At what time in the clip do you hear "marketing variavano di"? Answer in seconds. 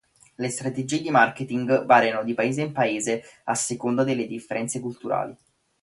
1.11-2.33